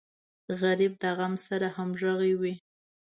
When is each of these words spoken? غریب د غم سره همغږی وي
غریب 0.61 0.93
د 1.01 1.03
غم 1.17 1.33
سره 1.47 1.67
همغږی 1.75 2.33
وي 2.41 2.53